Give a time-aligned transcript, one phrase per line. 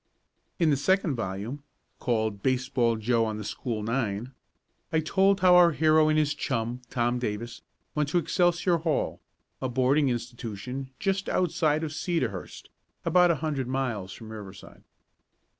[0.57, 1.61] In the second volume,
[1.99, 4.31] called "Baseball Joe on the School Nine,"
[4.91, 7.61] I told how our hero and his chum, Tom Davis,
[7.93, 9.21] went to Excelsior Hall,
[9.61, 12.69] a boarding institution just outside of Cedarhurst,
[13.05, 14.81] about a hundred miles from Riverside.